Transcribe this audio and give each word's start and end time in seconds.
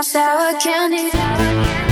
sour 0.00 0.58
candy. 0.58 1.91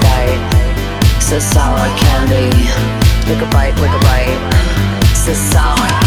a 0.00 0.02
bite. 0.02 0.42
It's 1.16 1.32
a 1.32 1.40
sour 1.40 1.86
candy. 1.98 2.50
take 3.26 3.42
a 3.42 3.50
bite, 3.50 3.76
take 3.76 3.90
a 3.90 4.00
bite. 4.00 4.40
It's 5.10 5.28
a 5.28 5.34
sour 5.34 5.99